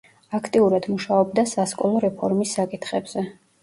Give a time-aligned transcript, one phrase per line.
[0.37, 3.33] აქტიურად მუშაობდა სასკოლო რეფორმის საკითხებზე.